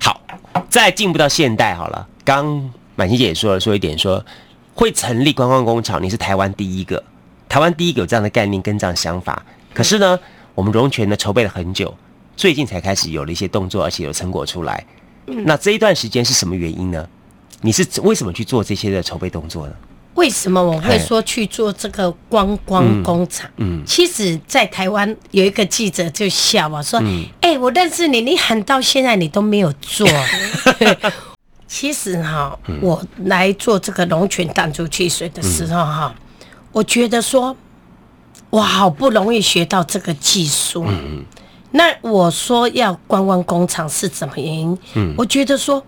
[0.00, 0.20] 好，
[0.68, 2.08] 再进步到现代好了。
[2.24, 4.24] 刚满心姐也说了，说一点说
[4.74, 7.02] 会成立观光工厂，你是台湾第一个，
[7.48, 9.44] 台湾第一个有这样的概念跟这样的想法。
[9.72, 10.18] 可是呢，
[10.54, 11.94] 我们龙泉呢筹备了很久，
[12.34, 14.84] 最近才开始有了一些动作，而且有成果出来。
[15.26, 17.06] 嗯，那这一段时间是什么原因呢？
[17.66, 19.72] 你是为什么去做这些的筹备动作呢？
[20.14, 23.50] 为什么我会说去做这个观光工厂？
[23.56, 27.00] 嗯，其实，在台湾有一个记者就笑我说
[27.42, 30.06] ：“哎、欸，我认识你，你喊到现在你都没有做。
[31.66, 36.14] ”其实哈，我来做这个龙泉淡竹汽水的时候哈，
[36.70, 37.56] 我觉得说，
[38.48, 40.84] 我好不容易学到这个技术。
[40.86, 41.24] 嗯，
[41.72, 44.78] 那我说要观光工厂是怎么原因？
[44.94, 45.84] 嗯，我觉得说。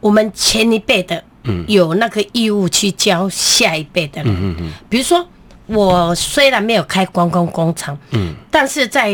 [0.00, 1.22] 我们前一辈的，
[1.66, 4.34] 有那个义务去教下一辈的人。
[4.34, 5.24] 嗯嗯，比如说，
[5.66, 9.12] 我虽然没有开观光工厂，嗯，但是在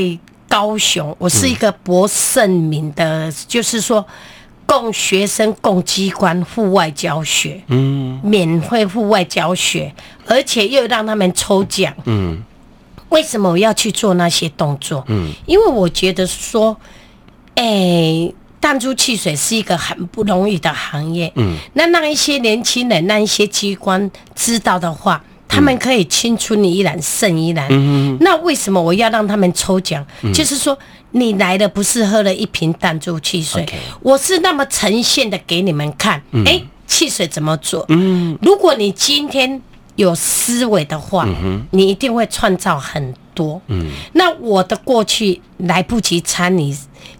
[0.48, 4.06] 高雄，我是一个博盛名的，就是说，
[4.64, 9.92] 供学生、供机关户外教学，嗯，免费户外教学，
[10.26, 12.42] 而且又让他们抽奖，嗯，
[13.08, 15.04] 为什么我要去做那些动作？
[15.08, 16.76] 嗯，因为我觉得说，
[17.56, 18.32] 哎。
[18.60, 27.66] 弹珠汽水是一个很不容易的行业，嗯，那让一些年轻人、那一些机关知道的话，他们可以青出于蓝胜于蓝。
[27.70, 30.04] 嗯，那为什么我要让他们抽奖？
[30.22, 30.76] 嗯，就是说，
[31.12, 36.16] 你来的不是喝了一瓶弹珠汽水，嗯，我是那么呈现的给你们看。
[36.16, 37.84] 哎，嗯，欸，汽水怎么做？
[37.88, 39.60] 嗯，如果你今天
[39.94, 43.60] 有思维的话，嗯，你一定会创造很多。
[43.68, 46.74] 嗯，那我的过去来不及参与。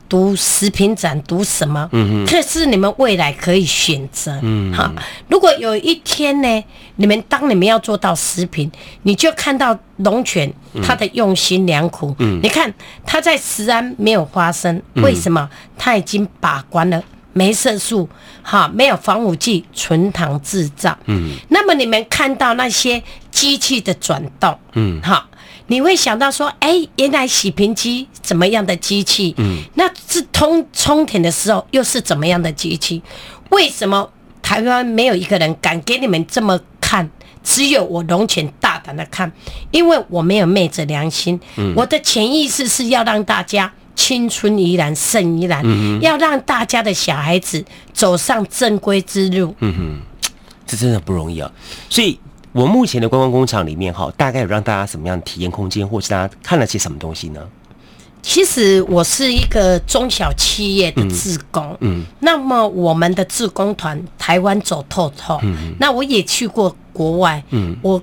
[0.09, 1.88] 读食品展，读什么？
[1.92, 2.27] 嗯嗯。
[2.27, 4.38] 可是你们未来可以选择。
[4.42, 4.73] 嗯。
[4.73, 4.90] 好，
[5.29, 6.64] 如果有一天呢，
[6.97, 8.71] 你们当你们要做到食品，
[9.03, 12.14] 你就看到龙泉他的用心良苦。
[12.19, 12.40] 嗯。
[12.42, 12.73] 你看
[13.05, 15.49] 他在食安没有发生，为什么？
[15.77, 18.09] 他已经把关了，没色素，
[18.42, 20.97] 哈，没有防腐剂，纯糖制造。
[21.07, 21.33] 嗯。
[21.49, 25.27] 那么你们看到那些机器的转动，嗯，好。
[25.68, 29.35] 你会想到说，哎、欸，原来洗瓶机怎么样的机器？
[29.38, 33.02] 嗯，那是通充填的时候又是怎么样的机器？
[33.50, 34.09] 为什么
[34.40, 37.11] 台湾没有一个人敢给你们这么看？
[37.42, 39.31] 只有我龙泉大胆的看，
[39.70, 41.38] 因为我没有昧着良心。
[41.57, 49.55] 嗯，我的潜意识是要让大家青春依然胜依然，嗯，要让大家的小孩子走上正规之路。
[49.61, 50.00] 嗯哼，
[50.66, 51.50] 这真的不容易啊，
[51.90, 52.18] 所以。
[52.57, 57.47] 我目前的观光工厂里面，哈，大概有让大家什么样的体验空间，或是大家看了些什么东西呢？
[58.23, 68.03] 其实我是一个中小企业的志工，嗯，那么我们的志工团台湾走透透，嗯，那我也去过国外，嗯，我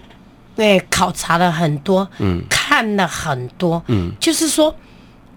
[0.55, 4.73] 对考察了很多，嗯，看了很多，嗯，就是说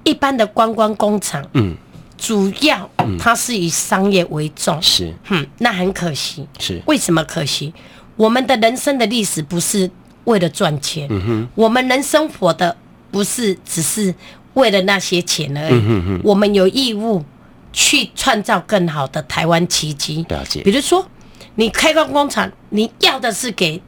[0.04, 1.74] 一般的观光工厂，嗯，
[2.18, 6.82] 主要它是以商业为重，是，嗯，那很可惜，是。
[6.86, 7.72] 为什么可惜？
[8.16, 9.90] 我们的人生的历史不是
[10.24, 12.76] 为了赚钱，嗯，我们人生活的
[13.10, 14.14] 不是只是
[14.54, 17.24] 为了那些钱而已，嗯哼，我们有义务
[17.72, 20.24] 去创造更好的台湾奇迹。
[20.28, 21.06] 了解，比如说
[21.54, 23.80] 你开个工厂，你要的是给。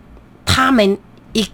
[0.50, 0.98] 他们
[1.34, 1.46] 一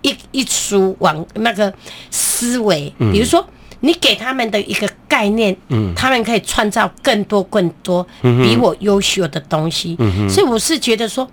[0.00, 1.72] 一一出往那个
[2.10, 3.46] 思维，比如说
[3.80, 9.94] 你给他们的一个概念，嗯，他们可以创造更多更多比我优秀的东西。
[9.98, 11.30] 嗯，所以我是觉得说，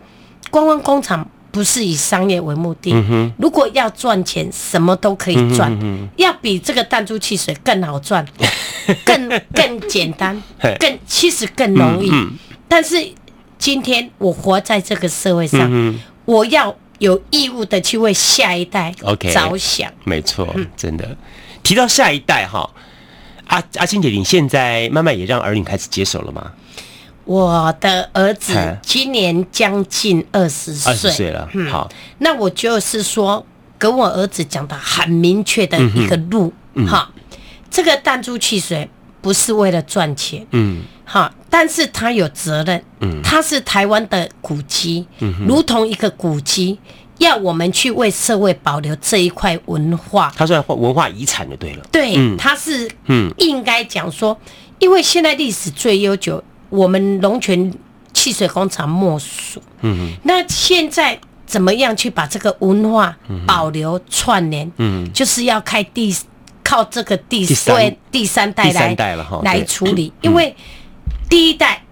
[0.50, 1.30] 观光工厂。
[1.52, 2.92] 不是以商业为目的。
[2.92, 5.72] 嗯、如果要赚钱，什么都可以赚。
[5.82, 8.28] 嗯、要比这个弹珠汽水更好赚，
[9.06, 10.44] 更更简单，
[10.78, 12.12] 更其实更容易。
[12.68, 12.98] 但是
[13.58, 19.90] 今天我活在这个社会上，嗯、我要有义务的去为下一代着想。
[19.90, 21.16] Okay, 没错，嗯、真的。
[21.64, 22.70] 提到下一代哈，
[23.48, 26.52] 阿阿青姐，你现在慢慢也让儿女开始接手了吗？
[27.26, 31.30] 我的儿子今年将近二十岁，二十岁。
[31.32, 31.50] 了。
[31.54, 33.44] 嗯，好，那我就是说，
[33.80, 36.54] 跟我儿子讲的很明确的一个路，
[36.88, 37.12] 哈，
[37.72, 38.88] 这个弹珠汽水
[39.22, 46.78] 不是为了赚钱，嗯，哈，但是他有责任，嗯，他是台湾的古迹，嗯，如同一个古迹，
[47.18, 54.40] 要我们去为社会保留这一块文化，他算文化遗产就对了，对，他是，嗯，应该讲说，
[54.78, 56.44] 因为现在历史最悠久。
[56.70, 57.74] 我们龙泉
[58.14, 59.62] 汽水工厂莫属。
[59.82, 64.72] 嗯哼，那现在怎么样去把这个文化保留串联？
[64.78, 66.16] 嗯，就是要开第
[66.64, 68.96] 靠这个第三第三代来
[69.44, 70.56] 来处理，因为
[71.30, 71.84] 第一代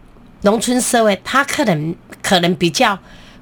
[0.41, 2.97] 农村社会，他可能可能比较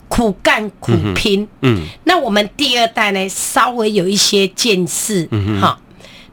[0.09, 1.47] 苦干苦拼。
[1.61, 5.27] 嗯，那我们第二代呢，稍微有一些见识。
[5.31, 5.79] 嗯哼，好，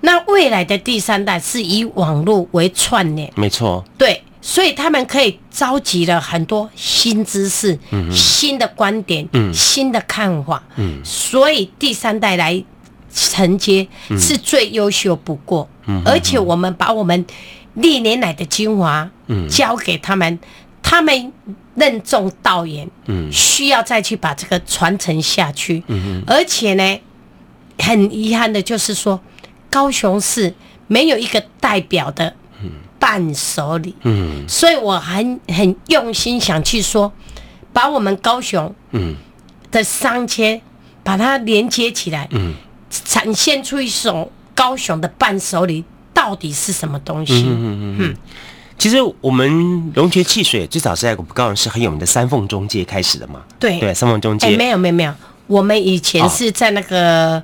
[0.00, 3.30] 那未来的第三代是以网络为串联。
[3.36, 3.84] 没错。
[3.96, 4.22] 对。
[4.48, 10.62] 所以他们可以召集了很多新知识、嗯、新的观点、嗯、新的看法。
[10.76, 12.64] 嗯、所以第三代来
[13.12, 13.86] 承接
[14.18, 15.68] 是最优秀不过。
[15.84, 17.26] 嗯、而且我们把我们
[17.74, 19.10] 历年来的精华
[19.50, 20.38] 交给他们，嗯、
[20.82, 21.30] 他们
[21.74, 22.88] 任重道远。
[23.04, 25.84] 嗯、需要再去把这个传承下去。
[25.88, 27.00] 嗯、而且呢，
[27.78, 29.20] 很遗憾的就是说，
[29.68, 30.54] 高雄市
[30.86, 32.34] 没有一个代表的。
[32.98, 37.12] 伴手礼，嗯，所以我很很用心想去说，
[37.72, 39.14] 把我们高雄，嗯，
[39.70, 40.60] 的商圈，
[41.02, 42.54] 把它连接起来，嗯，
[42.90, 47.44] 展现出一种高雄的伴手礼到底是什么东西？
[47.46, 48.16] 嗯嗯嗯。
[48.76, 53.42] 其实我们龙泉汽水最早是在我们高雄市很有名的三凤中街开始的嘛？
[53.58, 54.46] 对对，三凤中街。
[54.46, 55.12] 哎，没有没有没有，
[55.48, 57.42] 我们以前是在那个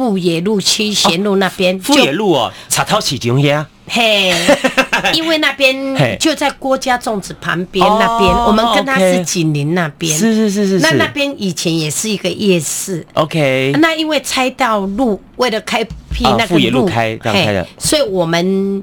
[0.00, 1.78] 富野路七贤路那边。
[1.78, 3.66] 富野路哦，茶桃起中呀。
[3.86, 4.32] 嘿，
[5.12, 10.18] 因为那边就在郭家粽子旁边那边，我们跟他是紧邻那边。
[10.18, 10.78] 是是是是。
[10.78, 13.06] 那那边以前也是一个夜市。
[13.12, 13.74] OK。
[13.78, 18.82] 那因为拆道路，为了开辟那个路，开这样开的，所以我们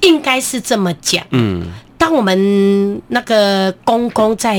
[0.00, 1.22] 应该是这么讲。
[1.32, 1.66] 嗯。
[1.98, 4.58] 当我们那个公公在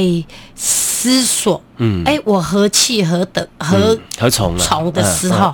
[0.55, 5.51] 思索，嗯，哎，我何去何得何何从从的时候。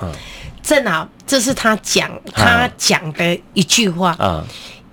[0.63, 4.15] 正好，这是他讲他讲的一句话。
[4.17, 4.43] 啊，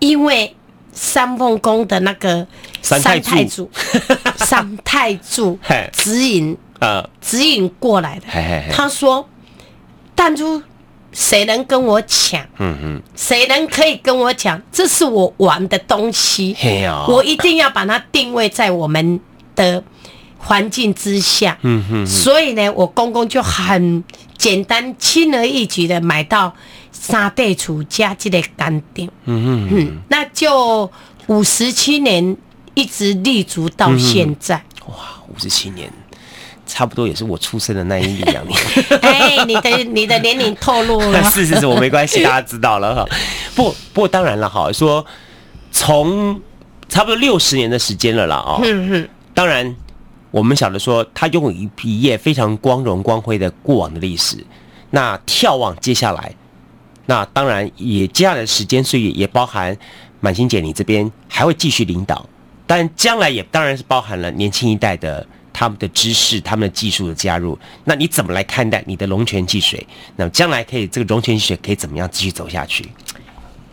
[0.00, 0.54] 因为
[0.92, 2.46] 三凤宫的那个
[2.82, 3.70] 三太祖，
[4.36, 5.58] 三太祖
[5.92, 8.26] 指引，啊，指引过来的。
[8.72, 9.26] 他说
[10.16, 10.60] ：“弹珠，
[11.12, 12.40] 谁能跟我抢？
[12.58, 14.60] 嗯嗯，谁能可以跟我抢？
[14.72, 16.56] 这是我玩的东西。
[17.08, 19.20] 我一定要把它定位在我们
[19.54, 19.82] 的
[20.40, 21.56] 环境之下。
[21.62, 24.02] 嗯哼，所以呢，我公公就很。”
[24.40, 26.50] 简单轻而易举的买到
[26.90, 30.90] 三地厝加这个干店，嗯嗯，那就
[31.26, 32.34] 五十七年
[32.72, 34.54] 一直立足到现在。
[34.86, 34.94] 哇，
[35.28, 35.92] 五十七年，
[36.66, 38.58] 差不多也是我出生的那一两年。
[39.02, 41.22] 哎，你的你的年龄透露了。
[41.30, 43.06] 是是是，我没关系，大家知道了哈。
[43.54, 45.04] 不不过当然了哈，说
[45.70, 46.40] 从
[46.88, 48.58] 差不多六十年的时间了啦啊。
[48.62, 49.76] 嗯哼，当然。
[50.30, 54.36] 我们晓得说，他拥有一一页非常光荣光辉的过往的历史。
[54.90, 56.34] 那眺望接下来，
[57.06, 59.76] 那当然也接下来的时间，所以也包含
[60.20, 62.24] 满心姐你这边还会继续领导。
[62.66, 67.58] 但将来也当然是包含了年轻一代的他们的知识、他们的技术的加入。
[67.84, 69.84] 那你怎么来看待你的龙泉汽水？
[70.14, 72.88] 那将来可以这个龙泉汽水可以怎么样继续走下去？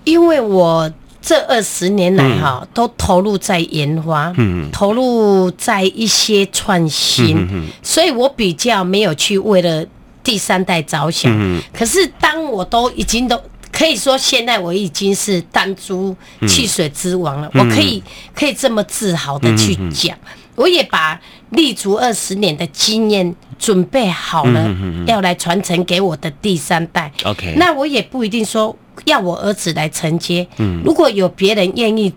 [0.05, 0.91] 因为我。
[1.27, 9.85] 这二十年来，哈，都投入在研发，嗯，投入在一些创新，嗯，所以我比较没有去为了
[10.23, 11.29] 第三代着想。
[11.35, 13.37] 嗯，可是当我都已经都
[13.73, 16.15] 可以说，现在我已经是弹珠
[16.47, 18.01] 汽水之王了，我可以
[18.33, 20.17] 可以这么自豪的去讲，
[20.57, 21.17] 我也把
[21.51, 27.09] 立足二十年的经验准备好了，要来传承给我的第三代。
[27.23, 28.75] OK，那我也不一定说。
[29.05, 32.11] 要我儿子来承接，嗯，如果有别人愿意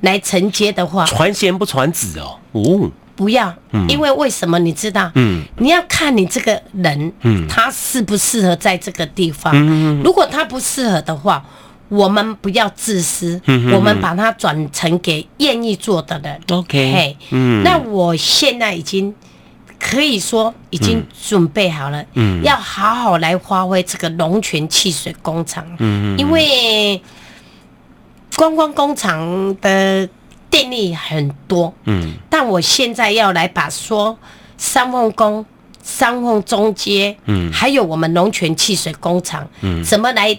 [0.00, 5.08] 来承接的话，传贤不传子哦，哦，不要，嗯、因为为什么你知道？
[5.14, 9.52] 嗯，你要看你这个人，嗯，他适不适合在这个地方。
[9.54, 11.44] 嗯，如果他不适合的话，
[11.94, 16.40] 我们不要自私，嗯、我们把它转成给愿意做的人。
[16.50, 19.14] OK，嗯，那我现在已经
[19.78, 25.64] 可以说已经准备好了，嗯，要好好来发挥这个龙泉汽水工厂。
[25.78, 27.00] 嗯，因为
[28.36, 30.08] 观光工厂的。
[30.50, 34.16] 电力很多，嗯，但我现在要来把说
[34.56, 35.44] 三凤宫、
[35.82, 40.38] 三凤中街，嗯，还有我们龙泉汽水工厂，嗯，怎么来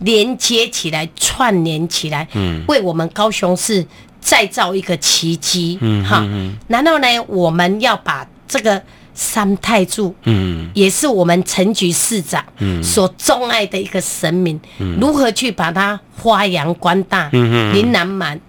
[0.00, 3.86] 连接起来、串联起来，嗯，为我们高雄市
[4.20, 6.26] 再造一个奇迹，嗯，哈，
[6.68, 8.82] 然后呢，我们要把这个
[9.14, 18.40] 三太柱，嗯，也是我们陈局市长，嗯，所钟爱的一个神明，嗯，如何去把它发扬光大，嗯嗯，琳琅满。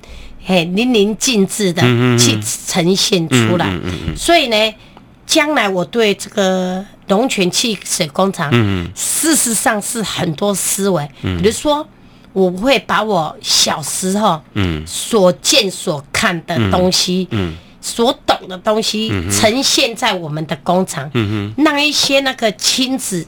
[0.47, 1.81] 嘿，淋漓尽致的
[2.19, 3.67] 去呈现出来，
[4.15, 4.75] 所以呢，
[5.25, 8.51] 将来我对这个龙泉汽水工厂，
[8.95, 11.87] 事实上是很多思维，比如说，
[12.33, 14.41] 我会把我小时候
[14.85, 17.27] 所见所看的东西，
[17.79, 21.09] 所懂的东西，呈现在我们的工厂，
[21.57, 23.25] 让一些那个亲子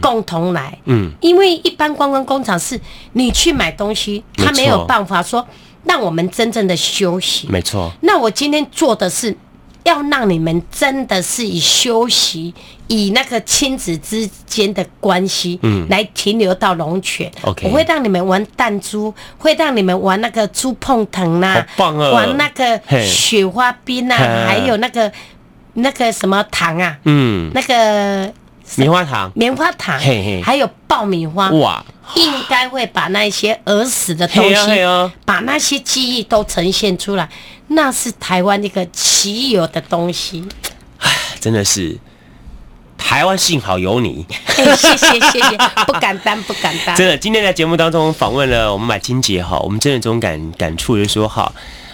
[0.00, 0.78] 共同来，
[1.20, 2.80] 因为一般观光工厂是
[3.12, 5.46] 你去买东西，他没有办法说。
[5.88, 7.92] 让我们真正的休息，没错。
[8.00, 9.32] 那我今天做的是，
[9.86, 12.52] 要让你们真的是以休息，
[12.88, 17.30] 以那个亲子之间的关系，嗯，来停留到龙泉。
[17.42, 21.64] OK，我会让你们玩弹珠，会让你们玩那个猪碰藤啊！
[21.78, 24.16] 玩那个雪花冰啊，
[24.48, 25.10] 还有那个
[25.74, 28.32] 那个什么糖啊，嗯，那个。
[28.74, 31.82] 棉花糖，棉花糖，嘿嘿，还有爆米花，哇，
[32.16, 34.84] 应该会把那些儿时的东西，
[35.24, 37.26] 把那些记忆都呈现出来，
[37.68, 40.44] 那是台湾一个奇有的东西。
[40.98, 41.10] 唉，
[41.40, 41.96] 真的是
[42.98, 44.26] 台湾幸好有你。
[44.48, 45.56] 谢谢谢谢，
[45.86, 46.94] 不敢当不敢当。
[46.96, 51.50] 真的，今天在节目当中访问了我们马清姐哈，我们真的这种感感触就是说哈，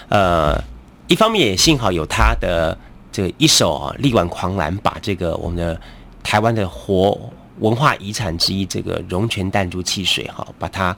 [0.09, 0.59] 呃，
[1.07, 2.77] 一方面也幸好有她的
[3.12, 5.79] 这个一手啊力挽狂澜，把这个我们的。
[6.23, 7.18] 台湾的活
[7.59, 10.97] 文化遗产之一，这个龙泉弹珠汽水，哈，把它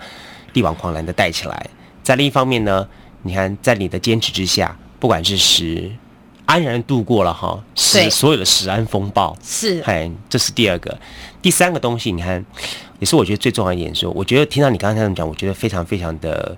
[0.53, 1.66] 力挽狂澜的带起来。
[2.03, 2.87] 在另一方面呢，
[3.22, 5.91] 你看，在你的坚持之下，不管是食
[6.47, 10.97] 安然度过了哈，是所有的食安风暴，是，哎，这是第二个，
[11.43, 12.45] 第三个东西，你看，
[12.99, 16.57] 也是我觉得最重要一点，说，我觉得听到你刚才这样讲，我觉得非常非常的。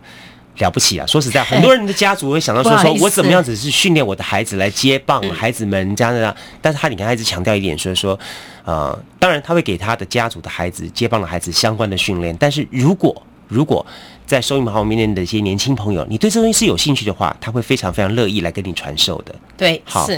[0.58, 1.06] 了不起啊！
[1.06, 6.34] 说实在，很多人的家族会想到说：说我怎么样子是训练我的孩子来接棒孩子们这样的。
[6.62, 8.18] 但是他你看，他一直强调一点，说说，
[8.64, 12.36] 呃，当然他会给他的家族的孩子接棒的孩子相关的训练。
[12.38, 13.84] 但是如果如果
[14.26, 19.34] 在收音机旁边的一些年轻朋友，你对这东西是有兴趣的话，他会非常非常乐意来跟你传授的。
[19.56, 20.08] 对，好，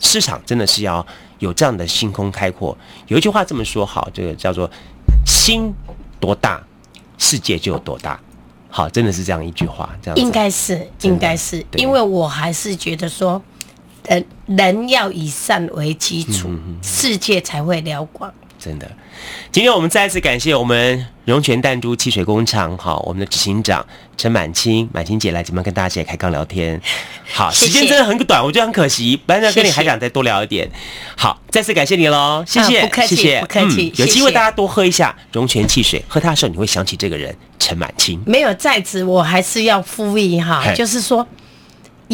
[0.00, 1.06] 市场真的是要
[1.38, 2.76] 有这样的星空开阔。
[3.06, 4.68] 有一句话这么说，好，这个叫做
[5.24, 5.72] 心
[6.18, 6.60] 多大，
[7.18, 8.18] 世界就有多大。
[8.74, 13.40] 好，真的是这样一句话，这样应该是，应该是，因为我还是觉得说，
[14.06, 18.32] 呃，人要以善为基础，嗯、哼哼世界才会辽广。
[18.62, 18.88] 真的，
[19.50, 23.84] 今天我们再一次感谢我们龙泉弹珠汽水工厂，好，我们的执行长
[24.16, 26.80] 陈满清，满清姐来这边跟大家一起开杠聊天。
[27.34, 30.70] 好，谢谢时间真的很短，我觉得很可惜，本来跟你还想再多聊一点。
[31.16, 33.98] 好，再次感谢你喽，谢谢，啊、不客气，谢谢，不客气、嗯。
[33.98, 38.22] 有机会大家多喝一下龙泉汽水，喝它的时候你会想起这个人陈满清。
[38.24, 41.26] 没有在此，我还是要呼吁哈，就是说。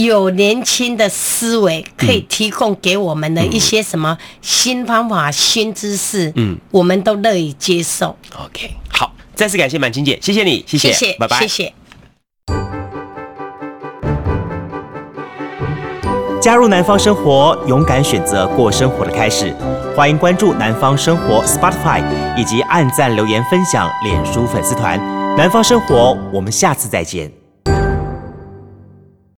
[0.05, 8.17] 有年轻的思维可以提供给我们的一些什么新方法、新知识，嗯，我们都乐意接受。
[8.37, 11.75] OK，好，再次感谢满清姐，谢谢你，谢谢，谢谢，拜拜，谢谢。
[16.41, 19.53] 加入南方生活，勇敢选择过生活的开始。
[19.97, 22.01] 欢迎关注南方生活 Spotify，
[22.37, 24.97] 以及按赞、留言、分享脸书粉丝团。
[25.37, 27.38] 南方生活，我们下次再见。